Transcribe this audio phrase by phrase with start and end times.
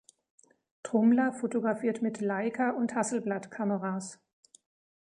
[0.81, 4.17] Trumler fotografiert mit Leica- und Hasselblad-Kameras.